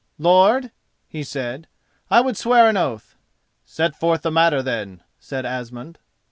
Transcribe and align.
"Lord," 0.17 0.71
he 1.07 1.21
said, 1.23 1.67
"I 2.09 2.21
would 2.21 2.35
swear 2.35 2.67
an 2.67 2.75
oath." 2.75 3.15
"Set 3.63 3.95
forth 3.95 4.23
the 4.23 4.31
matter, 4.31 4.63
then," 4.63 5.03
said 5.19 5.45
Asmund. 5.45 5.99